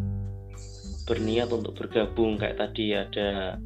berniat 1.05 1.53
untuk 1.53 1.77
bergabung 1.77 2.41
kayak 2.41 2.57
tadi 2.57 2.97
ada 2.97 3.61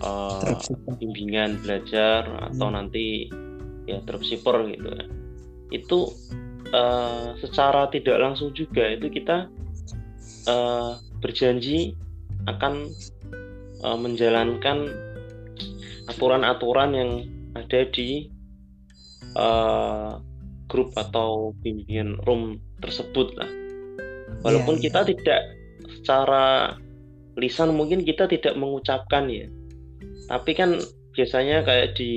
uh, 0.00 0.56
bimbingan 0.96 1.60
belajar 1.60 2.26
atau 2.50 2.68
hmm. 2.68 2.74
nanti 2.76 3.28
ya 3.88 4.00
dropshipper 4.04 4.68
gitu 4.72 4.88
ya. 4.88 5.04
Itu 5.70 5.98
uh, 6.74 7.36
secara 7.38 7.88
tidak 7.92 8.18
langsung 8.18 8.52
juga 8.56 8.90
itu 8.90 9.08
kita 9.12 9.46
uh, 10.48 10.98
berjanji 11.20 11.94
akan 12.48 12.88
uh, 13.84 13.98
menjalankan 14.00 14.88
aturan-aturan 16.08 16.90
yang 16.96 17.10
ada 17.54 17.86
di 17.92 18.26
uh, 19.36 20.18
grup 20.70 20.94
atau 20.94 21.52
bimbingan 21.60 22.18
room 22.26 22.58
tersebut 22.82 23.34
lah. 23.36 23.50
Walaupun 24.40 24.80
yeah, 24.80 24.84
kita 24.88 25.00
tidak 25.12 25.40
secara 26.00 26.78
lisan 27.36 27.74
mungkin 27.76 28.06
kita 28.06 28.30
tidak 28.30 28.54
mengucapkan 28.56 29.26
ya 29.28 29.46
tapi 30.30 30.54
kan 30.54 30.78
biasanya 31.10 31.66
kayak 31.66 31.98
di 31.98 32.12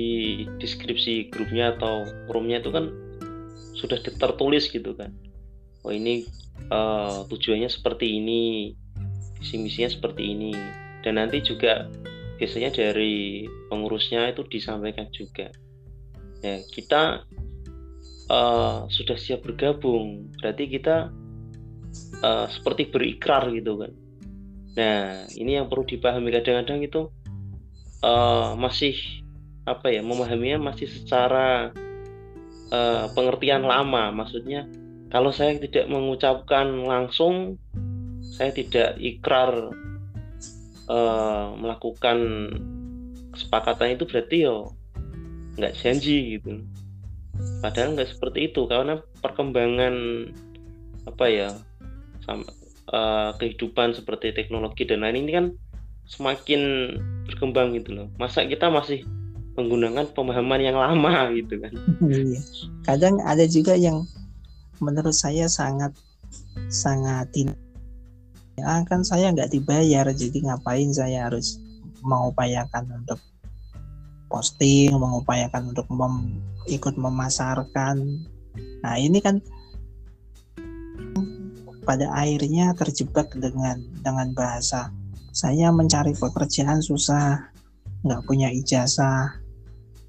deskripsi 0.62 1.34
grupnya 1.34 1.74
atau 1.74 2.06
roomnya 2.30 2.62
itu 2.62 2.70
kan 2.70 2.94
sudah 3.74 3.98
tertulis 4.00 4.70
gitu 4.70 4.94
kan. 4.94 5.10
Oh 5.82 5.90
ini 5.90 6.22
uh, 6.70 7.26
tujuannya 7.26 7.66
seperti 7.66 8.22
ini 8.22 8.72
visi 9.42 9.58
misinya 9.58 9.90
seperti 9.90 10.22
ini. 10.30 10.54
Dan 11.02 11.18
nanti 11.18 11.42
juga 11.42 11.90
biasanya 12.38 12.72
dari 12.72 13.44
pengurusnya 13.68 14.30
itu 14.30 14.46
disampaikan 14.46 15.10
juga. 15.10 15.50
Ya 16.40 16.62
kita 16.70 17.26
uh, 18.30 18.86
sudah 18.88 19.18
siap 19.18 19.42
bergabung. 19.42 20.30
Berarti 20.38 20.70
kita 20.70 21.10
uh, 22.22 22.46
seperti 22.46 22.88
berikrar 22.94 23.50
gitu 23.50 23.82
kan. 23.82 23.92
Nah 24.78 25.26
ini 25.34 25.58
yang 25.58 25.66
perlu 25.66 25.82
dipahami 25.82 26.30
kadang-kadang 26.30 26.80
itu 26.86 27.10
uh, 28.04 28.52
masih 28.60 29.24
apa 29.64 29.88
ya 29.88 30.04
memahaminya 30.04 30.68
masih 30.72 30.92
secara 30.92 31.72
uh, 32.68 33.08
pengertian 33.16 33.64
lama. 33.64 34.12
Maksudnya 34.12 34.68
kalau 35.08 35.32
saya 35.32 35.56
tidak 35.56 35.88
mengucapkan 35.88 36.68
langsung 36.84 37.56
saya 38.36 38.52
tidak 38.52 39.00
ikrar 39.00 39.72
uh, 40.90 41.46
melakukan 41.56 42.18
kesepakatan 43.32 43.96
itu 43.96 44.04
berarti 44.04 44.36
yo 44.44 44.76
nggak 45.56 45.74
janji 45.80 46.38
gitu. 46.38 46.60
Padahal 47.64 47.96
nggak 47.96 48.10
seperti 48.14 48.52
itu 48.52 48.68
karena 48.68 49.00
perkembangan 49.24 50.28
apa 51.04 51.24
ya 51.28 51.50
sama 52.24 52.46
uh, 52.92 53.32
kehidupan 53.36 53.96
seperti 53.96 54.32
teknologi 54.32 54.84
dan 54.88 55.04
lain 55.04 55.24
ini 55.24 55.32
kan 55.32 55.46
semakin 56.04 56.94
berkembang 57.26 57.76
gitu 57.76 57.96
loh. 57.96 58.06
Masa 58.20 58.44
kita 58.44 58.68
masih 58.68 59.04
menggunakan 59.54 60.10
pemahaman 60.12 60.60
yang 60.60 60.76
lama 60.76 61.28
gitu 61.38 61.58
kan? 61.62 61.72
Iya. 62.02 62.40
kadang 62.84 63.22
ada 63.22 63.46
juga 63.46 63.78
yang 63.78 64.04
menurut 64.82 65.14
saya 65.14 65.46
sangat 65.46 65.94
sangat 66.66 67.30
tidak 67.30 67.56
ya 68.58 68.82
kan 68.86 69.02
saya 69.02 69.30
nggak 69.34 69.50
dibayar 69.50 70.06
jadi 70.10 70.38
ngapain 70.46 70.90
saya 70.94 71.26
harus 71.30 71.58
mengupayakan 72.02 72.86
untuk 73.02 73.18
posting 74.34 74.90
mengupayakan 74.98 75.70
untuk 75.70 75.86
mem, 75.94 76.42
ikut 76.66 76.98
memasarkan? 76.98 78.26
Nah 78.82 78.94
ini 78.98 79.22
kan 79.22 79.38
pada 81.86 82.10
akhirnya 82.10 82.74
terjebak 82.74 83.30
dengan 83.38 83.78
dengan 84.02 84.34
bahasa 84.34 84.90
saya 85.34 85.74
mencari 85.74 86.14
pekerjaan 86.14 86.78
susah, 86.78 87.42
nggak 88.06 88.22
punya 88.24 88.54
ijazah. 88.54 89.42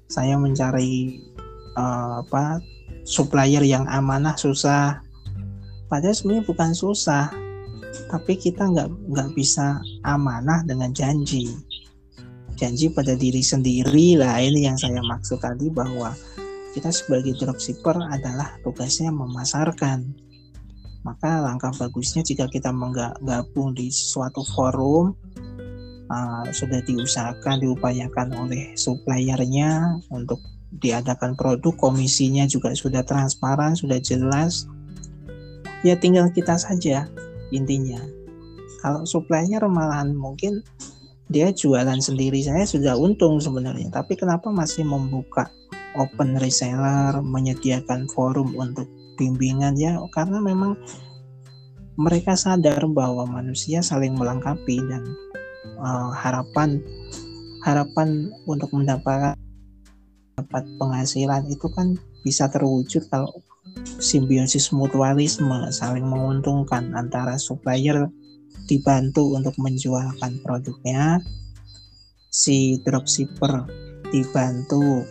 saya 0.06 0.38
mencari 0.38 1.18
uh, 1.74 2.22
apa 2.22 2.62
supplier 3.02 3.58
yang 3.66 3.90
amanah 3.90 4.38
susah. 4.38 5.02
Padahal 5.90 6.14
sebenarnya 6.14 6.46
bukan 6.46 6.70
susah 6.78 7.26
tapi 8.06 8.38
kita 8.38 8.70
nggak 8.70 8.86
nggak 8.86 9.30
bisa 9.34 9.82
amanah 10.06 10.62
dengan 10.62 10.94
janji. 10.94 11.50
Janji 12.54 12.86
pada 12.94 13.18
diri 13.18 13.42
sendiri 13.42 14.14
lah 14.14 14.38
ini 14.38 14.70
yang 14.70 14.78
saya 14.78 15.02
maksud 15.02 15.42
tadi 15.42 15.66
bahwa 15.68 16.14
kita 16.72 16.88
sebagai 16.94 17.34
dropshipper 17.34 17.98
adalah 18.14 18.54
tugasnya 18.62 19.10
memasarkan 19.10 20.06
maka 21.06 21.38
langkah 21.38 21.70
bagusnya 21.78 22.26
jika 22.26 22.50
kita 22.50 22.74
menggabung 22.74 23.78
di 23.78 23.94
suatu 23.94 24.42
forum 24.42 25.14
uh, 26.10 26.42
sudah 26.50 26.82
diusahakan 26.82 27.62
diupayakan 27.62 28.34
oleh 28.34 28.74
suppliernya 28.74 30.02
untuk 30.10 30.42
diadakan 30.82 31.38
produk 31.38 31.72
komisinya 31.78 32.50
juga 32.50 32.74
sudah 32.74 33.06
transparan 33.06 33.78
sudah 33.78 34.02
jelas 34.02 34.66
ya 35.86 35.94
tinggal 35.94 36.26
kita 36.34 36.58
saja 36.58 37.06
intinya. 37.54 38.02
Kalau 38.82 39.06
supplier 39.06 39.62
malahan 39.66 40.14
mungkin 40.14 40.62
dia 41.26 41.50
jualan 41.50 41.98
sendiri. 41.98 42.42
Saya 42.42 42.66
sudah 42.66 42.94
untung 42.98 43.38
sebenarnya 43.38 43.90
tapi 43.94 44.18
kenapa 44.18 44.50
masih 44.50 44.82
membuka 44.86 45.50
open 45.96 46.36
reseller 46.42 47.22
menyediakan 47.22 48.10
forum 48.12 48.52
untuk 48.58 48.86
bimbingan 49.16 49.74
ya 49.74 49.98
karena 50.12 50.38
memang 50.38 50.76
mereka 51.96 52.36
sadar 52.36 52.84
bahwa 52.92 53.24
manusia 53.24 53.80
saling 53.80 54.12
melengkapi 54.12 54.76
dan 54.84 55.02
uh, 55.80 56.12
harapan 56.12 56.78
harapan 57.64 58.30
untuk 58.44 58.70
mendapatkan 58.76 59.34
dapat 60.36 60.68
penghasilan 60.76 61.48
itu 61.48 61.66
kan 61.72 61.96
bisa 62.20 62.46
terwujud 62.52 63.08
kalau 63.08 63.32
simbiosis 63.98 64.68
mutualisme 64.70 65.64
saling 65.72 66.04
menguntungkan 66.04 66.92
antara 66.92 67.40
supplier 67.40 68.12
dibantu 68.68 69.32
untuk 69.32 69.56
menjualkan 69.56 70.36
produknya 70.44 71.24
si 72.28 72.76
dropshipper 72.84 73.64
dibantu 74.12 75.02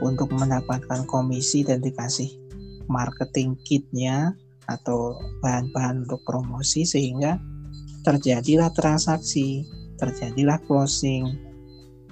untuk 0.00 0.32
mendapatkan 0.34 1.04
komisi 1.06 1.62
dan 1.62 1.84
dikasih 1.84 2.41
marketing 2.88 3.58
kitnya 3.66 4.34
atau 4.70 5.18
bahan-bahan 5.42 6.06
untuk 6.06 6.22
promosi 6.22 6.86
sehingga 6.86 7.36
terjadilah 8.06 8.70
transaksi, 8.74 9.66
terjadilah 9.98 10.58
closing, 10.66 11.26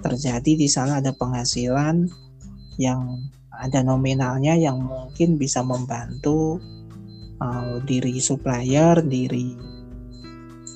terjadi 0.01 0.51
di 0.57 0.67
sana 0.67 0.99
ada 0.99 1.11
penghasilan 1.15 2.07
yang 2.79 3.19
ada 3.61 3.85
nominalnya 3.85 4.57
yang 4.57 4.81
mungkin 4.81 5.37
bisa 5.37 5.61
membantu 5.61 6.57
uh, 7.43 7.77
diri 7.85 8.17
supplier, 8.17 8.99
diri 9.05 9.53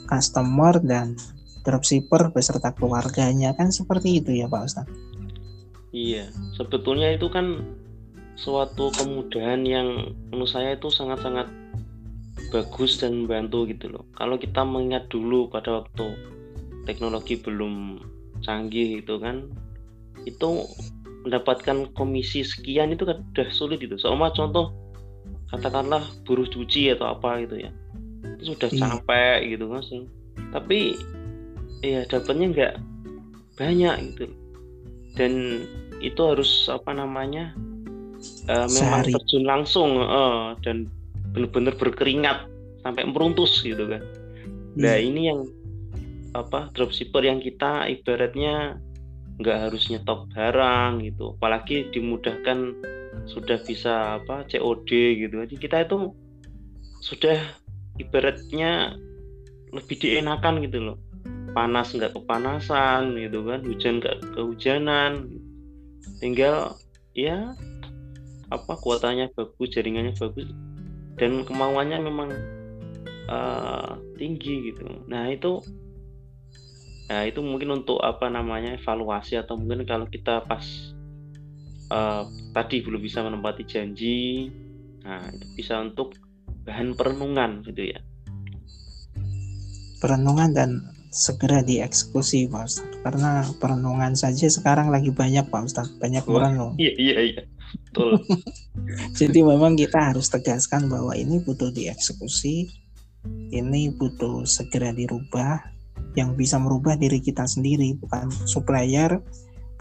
customer 0.05 0.77
dan 0.85 1.17
dropshipper 1.65 2.29
beserta 2.29 2.69
keluarganya 2.77 3.57
kan 3.57 3.73
seperti 3.73 4.21
itu 4.21 4.37
ya 4.37 4.45
Pak 4.45 4.63
Ustadz. 4.69 4.93
Iya, 5.95 6.27
sebetulnya 6.53 7.15
itu 7.15 7.31
kan 7.31 7.63
suatu 8.35 8.91
kemudahan 8.95 9.63
yang 9.63 10.15
menurut 10.31 10.51
saya 10.51 10.75
itu 10.75 10.91
sangat-sangat 10.91 11.47
bagus 12.51 12.99
dan 12.99 13.25
membantu 13.25 13.67
gitu 13.67 13.91
loh. 13.91 14.03
Kalau 14.15 14.35
kita 14.35 14.63
mengingat 14.63 15.07
dulu 15.11 15.47
pada 15.47 15.83
waktu 15.83 16.15
teknologi 16.83 17.39
belum 17.39 18.03
canggih 18.43 19.01
itu 19.01 19.17
kan, 19.17 19.49
itu 20.27 20.67
mendapatkan 21.25 21.89
komisi 21.97 22.45
sekian 22.45 22.93
itu 22.93 23.07
kan 23.07 23.23
udah 23.33 23.49
sulit 23.49 23.81
itu. 23.81 23.97
Soalnya 23.97 24.35
contoh 24.35 24.75
katakanlah 25.49 26.03
buruh 26.25 26.45
cuci 26.49 26.93
atau 26.93 27.15
apa 27.15 27.45
gitu 27.45 27.69
ya 27.69 27.71
itu 28.35 28.53
sudah 28.53 28.69
hmm. 28.69 28.79
capek 28.81 29.37
gitu 29.55 29.65
mas 29.69 29.87
tapi 30.51 30.97
ya 31.85 32.01
dapatnya 32.09 32.45
nggak 32.51 32.73
banyak 33.55 33.95
gitu 34.11 34.25
dan 35.15 35.63
itu 36.03 36.21
harus 36.21 36.67
apa 36.67 36.91
namanya 36.91 37.55
uh, 38.49 38.67
memang 38.69 39.01
terjun 39.09 39.45
langsung 39.45 40.01
uh, 40.01 40.57
dan 40.61 40.89
benar-benar 41.33 41.75
berkeringat 41.75 42.47
sampai 42.85 43.03
meruntus 43.09 43.65
gitu 43.65 43.89
kan. 43.89 44.01
Nah 44.77 44.95
hmm. 44.95 45.07
ini 45.09 45.21
yang 45.31 45.41
apa 46.35 46.67
dropshipper 46.75 47.23
yang 47.23 47.39
kita 47.39 47.87
ibaratnya 47.87 48.75
nggak 49.39 49.57
harus 49.67 49.87
nyetok 49.91 50.31
barang 50.31 51.03
gitu. 51.03 51.35
Apalagi 51.39 51.91
dimudahkan 51.91 52.75
sudah 53.27 53.57
bisa 53.63 54.21
apa 54.21 54.47
COD 54.47 54.89
gitu. 55.27 55.35
Jadi 55.43 55.55
kita 55.59 55.87
itu 55.87 56.11
sudah 57.03 57.39
ibaratnya 57.99 58.95
lebih 59.71 59.95
dienakan 59.99 60.63
gitu 60.63 60.93
loh. 60.93 60.97
Panas 61.55 61.95
nggak 61.95 62.15
kepanasan 62.15 63.15
gitu 63.15 63.47
kan 63.47 63.63
hujan 63.63 64.03
nggak 64.03 64.17
kehujanan. 64.35 65.11
Tinggal 66.19 66.75
ya 67.15 67.55
apa 68.49 68.77
kuotanya 68.77 69.31
bagus 69.33 69.73
jaringannya 69.73 70.13
bagus 70.17 70.49
dan 71.15 71.47
kemauannya 71.47 71.97
memang 72.03 72.29
uh, 73.31 73.97
tinggi 74.19 74.71
gitu. 74.71 74.85
Nah 75.07 75.31
itu 75.31 75.63
nah 77.05 77.21
itu 77.21 77.37
mungkin 77.45 77.85
untuk 77.85 78.01
apa 78.01 78.33
namanya 78.33 78.81
evaluasi 78.81 79.37
atau 79.37 79.53
mungkin 79.61 79.85
kalau 79.85 80.09
kita 80.09 80.41
pas 80.49 80.65
uh, 81.93 82.25
tadi 82.49 82.81
belum 82.81 82.97
bisa 82.97 83.21
menempati 83.21 83.61
janji 83.61 84.49
nah 85.05 85.21
itu 85.29 85.45
bisa 85.53 85.77
untuk 85.85 86.17
bahan 86.65 86.97
perenungan 86.97 87.61
gitu 87.61 87.93
ya. 87.93 87.99
Perenungan 90.01 90.49
dan 90.53 90.69
segera 91.13 91.61
dieksekusi 91.61 92.51
Pak 92.51 92.63
Ustadz. 92.67 92.99
Karena 93.05 93.45
perenungan 93.61 94.17
saja 94.17 94.49
sekarang 94.49 94.89
lagi 94.89 95.13
banyak 95.13 95.47
Pak 95.47 95.61
Ustadz. 95.61 95.95
Banyak 96.01 96.25
oh, 96.25 96.35
orang 96.35 96.53
loh. 96.57 96.71
iya 96.75 96.91
iya 96.97 97.15
iya 97.21 97.43
betul 97.73 98.19
jadi 99.19 99.39
memang 99.41 99.77
kita 99.79 100.13
harus 100.13 100.27
tegaskan 100.29 100.87
bahwa 100.91 101.15
ini 101.17 101.41
butuh 101.41 101.69
dieksekusi 101.71 102.69
ini 103.51 103.89
butuh 103.93 104.45
segera 104.45 104.93
dirubah 104.93 105.61
yang 106.15 106.37
bisa 106.37 106.61
merubah 106.61 106.95
diri 106.95 107.19
kita 107.19 107.43
sendiri 107.47 107.97
bukan 107.97 108.31
supplier 108.45 109.19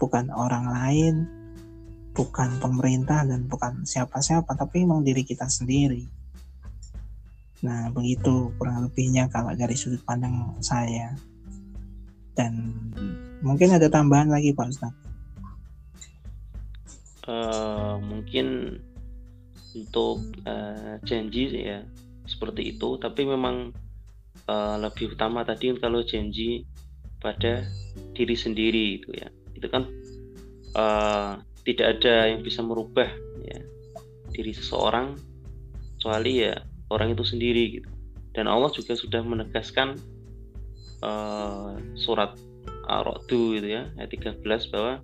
bukan 0.01 0.27
orang 0.33 0.65
lain 0.69 1.15
bukan 2.15 2.57
pemerintah 2.63 3.27
dan 3.27 3.45
bukan 3.45 3.83
siapa-siapa 3.83 4.55
tapi 4.55 4.83
memang 4.83 5.03
diri 5.03 5.21
kita 5.27 5.45
sendiri 5.45 6.07
Nah, 7.65 7.89
begitu 7.89 8.53
kurang 8.61 8.85
lebihnya 8.85 9.25
kalau 9.33 9.49
dari 9.57 9.73
sudut 9.73 10.01
pandang 10.05 10.53
saya. 10.61 11.17
Dan 12.37 12.77
mungkin 13.41 13.73
ada 13.73 13.89
tambahan 13.89 14.29
lagi 14.29 14.53
Pak 14.53 14.69
Ustaz. 14.69 14.93
Uh, 17.25 17.97
mungkin 18.05 18.77
untuk 19.73 20.21
uh, 20.45 21.01
janji 21.03 21.49
ya 21.51 21.81
seperti 22.29 22.77
itu, 22.77 23.01
tapi 23.01 23.25
memang 23.25 23.73
uh, 24.45 24.77
lebih 24.77 25.17
utama 25.17 25.41
tadi 25.41 25.73
kalau 25.81 26.05
janji 26.05 26.69
pada 27.17 27.65
diri 28.13 28.37
sendiri 28.37 29.01
itu 29.01 29.09
ya. 29.17 29.27
Itu 29.57 29.67
kan 29.73 29.89
uh, 30.77 31.41
tidak 31.65 31.97
ada 31.99 32.29
yang 32.29 32.45
bisa 32.45 32.61
merubah 32.61 33.09
ya 33.41 33.59
diri 34.29 34.53
seseorang 34.53 35.17
kecuali 35.97 36.45
ya 36.45 36.53
orang 36.93 37.17
itu 37.17 37.25
sendiri 37.25 37.81
gitu 37.81 37.89
dan 38.35 38.45
Allah 38.51 38.69
juga 38.69 38.93
sudah 38.93 39.23
menegaskan 39.23 39.97
uh, 41.01 41.73
surat 41.97 42.35
Ar-Ra'du 42.85 43.57
gitu 43.57 43.67
ya 43.79 43.89
ayat 43.97 44.13
13 44.13 44.45
bahwa 44.69 45.01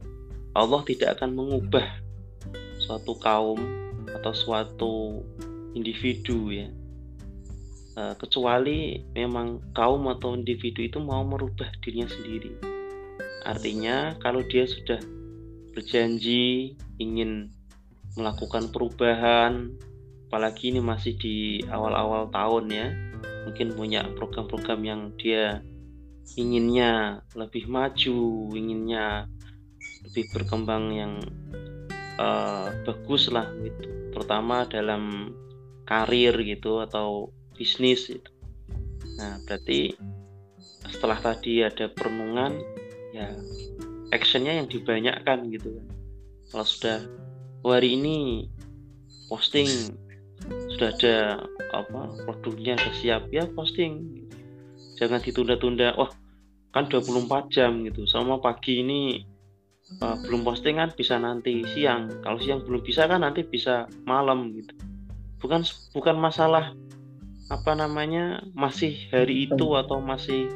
Allah 0.54 0.82
tidak 0.86 1.18
akan 1.18 1.34
mengubah 1.34 1.88
suatu 2.82 3.13
kaum 3.22 3.60
atau 4.12 4.34
suatu 4.34 4.94
individu 5.78 6.52
ya. 6.52 6.67
Uh, 7.91 8.15
kecuali 8.15 9.04
memang 9.12 9.60
kaum 9.76 10.08
atau 10.08 10.34
individu 10.34 10.82
itu 10.82 10.98
mau 11.04 11.22
merubah 11.28 11.67
dirinya 11.84 12.08
sendiri. 12.08 12.56
Artinya 13.44 14.15
kalau 14.24 14.41
dia 14.48 14.63
sudah 14.63 15.00
berjanji 15.72 16.76
ingin 17.00 17.52
melakukan 18.15 18.72
perubahan 18.72 19.72
apalagi 20.32 20.72
ini 20.72 20.80
masih 20.80 21.15
di 21.20 21.60
awal-awal 21.67 22.32
tahun 22.32 22.65
ya 22.72 22.88
mungkin 23.48 23.76
punya 23.76 24.08
program-program 24.15 24.80
yang 24.84 25.02
dia 25.20 25.60
inginnya 26.39 27.20
lebih 27.36 27.67
maju 27.67 28.48
inginnya 28.56 29.28
lebih 30.08 30.32
berkembang 30.32 30.96
yang 30.96 31.13
uh, 32.22 32.70
bagus 32.86 33.34
lah 33.34 33.50
gitu. 33.66 34.14
Terutama 34.14 34.70
dalam 34.70 35.34
karir 35.90 36.38
gitu 36.46 36.86
atau 36.86 37.34
bisnis 37.58 38.06
gitu. 38.06 38.32
Nah 39.18 39.42
berarti 39.50 39.98
setelah 40.86 41.18
tadi 41.18 41.66
ada 41.66 41.90
perenungan 41.90 42.62
ya 43.12 43.34
actionnya 44.14 44.62
yang 44.62 44.70
dibanyakkan 44.70 45.50
gitu 45.50 45.74
kan. 45.74 45.88
Kalau 46.54 46.68
sudah 46.68 47.00
oh, 47.66 47.74
hari 47.74 47.98
ini 47.98 48.48
posting 49.32 49.70
sudah 50.76 50.90
ada 50.98 51.18
apa 51.72 52.02
produknya 52.28 52.76
sudah 52.76 52.96
siap 52.98 53.24
ya 53.32 53.48
posting 53.56 54.26
jangan 55.00 55.22
ditunda-tunda 55.24 55.96
wah 55.96 56.12
kan 56.76 56.90
24 56.90 57.54
jam 57.54 57.86
gitu 57.88 58.04
sama 58.10 58.42
pagi 58.42 58.84
ini 58.84 59.24
uh, 59.99 60.15
belum 60.23 60.47
posting 60.47 60.80
kan 60.80 60.95
bisa 60.95 61.19
nanti 61.19 61.67
siang. 61.75 62.08
Kalau 62.23 62.39
siang 62.39 62.63
belum 62.63 62.80
bisa 62.80 63.10
kan 63.12 63.27
nanti 63.27 63.43
bisa 63.43 63.91
malam 64.08 64.56
gitu. 64.56 64.71
Bukan 65.43 65.65
bukan 65.91 66.15
masalah 66.15 66.71
apa 67.51 67.75
namanya 67.75 68.39
masih 68.56 68.95
hari 69.12 69.51
itu 69.51 69.75
atau 69.75 69.99
masih 69.99 70.47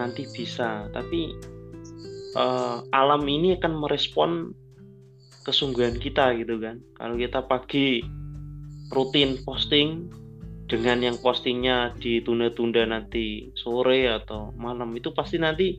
nanti 0.00 0.24
bisa. 0.32 0.88
Tapi 0.94 1.36
uh, 2.38 2.80
alam 2.96 3.22
ini 3.28 3.60
akan 3.60 3.72
merespon 3.76 4.30
kesungguhan 5.44 5.98
kita 6.00 6.32
gitu 6.40 6.56
kan. 6.62 6.80
Kalau 6.96 7.18
kita 7.18 7.44
pagi 7.44 8.00
rutin 8.92 9.40
posting 9.42 10.08
dengan 10.70 11.04
yang 11.04 11.16
postingnya 11.20 11.92
ditunda-tunda 12.00 12.88
nanti 12.88 13.52
sore 13.52 14.08
atau 14.08 14.56
malam 14.56 14.88
itu 14.96 15.12
pasti 15.12 15.36
nanti 15.36 15.76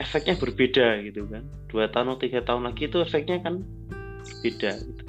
efeknya 0.00 0.34
berbeda 0.40 1.04
gitu 1.04 1.28
kan 1.28 1.44
dua 1.68 1.92
tahun 1.92 2.16
atau 2.16 2.20
tiga 2.24 2.40
tahun 2.40 2.72
lagi 2.72 2.88
itu 2.88 2.98
efeknya 3.04 3.36
kan 3.44 3.60
beda 4.40 4.72
gitu. 4.80 5.04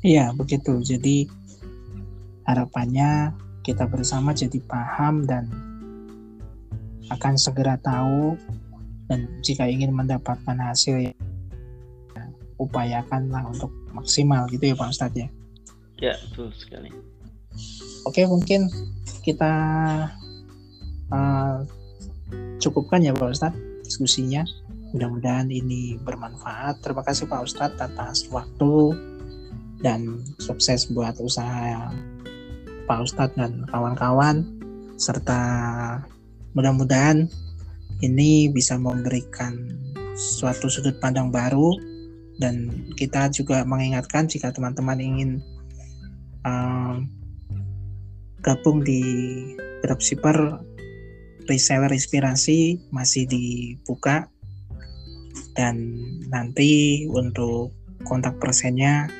Iya 0.00 0.32
begitu 0.32 0.80
jadi 0.80 1.28
harapannya 2.48 3.36
kita 3.60 3.84
bersama 3.84 4.32
jadi 4.32 4.56
paham 4.64 5.28
dan 5.28 5.44
akan 7.12 7.36
segera 7.36 7.76
tahu 7.84 8.40
dan 9.12 9.28
jika 9.44 9.68
ingin 9.68 9.92
mendapatkan 9.92 10.56
hasil 10.56 11.12
upayakanlah 12.56 13.44
untuk 13.44 13.68
maksimal 13.92 14.48
gitu 14.48 14.72
ya 14.72 14.74
Pak 14.76 14.88
Ustadz 14.88 15.20
ya. 15.20 15.28
Ya 16.00 16.14
betul 16.28 16.48
sekali. 16.56 16.88
Oke 18.08 18.24
mungkin 18.24 18.72
kita 19.20 19.52
uh, 21.12 21.56
cukupkan 22.60 23.00
ya 23.04 23.16
Pak 23.16 23.30
Ustadz 23.32 23.60
diskusinya. 23.84 24.44
Mudah-mudahan 24.90 25.46
ini 25.48 25.96
bermanfaat. 26.02 26.82
Terima 26.82 27.06
kasih 27.06 27.30
Pak 27.30 27.46
Ustadz 27.46 27.78
atas 27.78 28.26
waktu 28.32 28.96
dan 29.80 30.20
sukses 30.36 30.90
buat 30.92 31.16
usaha 31.22 31.88
Pak 32.84 32.98
Ustadz 33.06 33.36
dan 33.38 33.64
kawan-kawan 33.70 34.44
serta 35.00 35.40
mudah-mudahan 36.52 37.30
ini 38.04 38.52
bisa 38.52 38.76
memberikan 38.76 39.56
suatu 40.18 40.68
sudut 40.68 41.00
pandang 41.00 41.32
baru 41.32 41.72
dan 42.40 42.68
kita 42.96 43.32
juga 43.32 43.64
mengingatkan 43.64 44.28
jika 44.28 44.52
teman-teman 44.52 44.98
ingin 45.00 45.30
um, 46.44 47.08
gabung 48.40 48.80
di 48.84 49.00
dropshipper 49.84 50.60
reseller 51.48 51.92
inspirasi 51.92 52.80
masih 52.92 53.28
dibuka. 53.28 54.28
Dan 55.56 55.98
nanti 56.30 57.04
untuk 57.10 57.74
kontak 58.06 58.38
persennya 58.40 59.10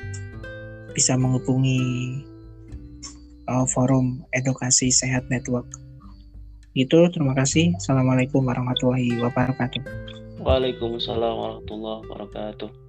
bisa 0.95 1.15
menghubungi 1.15 1.81
uh, 3.45 3.67
forum 3.69 4.25
edukasi 4.33 4.89
sehat 4.89 5.27
network. 5.29 5.67
Itu 6.71 7.11
terima 7.11 7.35
kasih. 7.35 7.75
Assalamualaikum 7.77 8.47
warahmatullahi 8.47 9.19
wabarakatuh. 9.21 9.83
Waalaikumsalam 10.41 11.33
warahmatullahi 11.35 11.99
wabarakatuh 12.07 12.80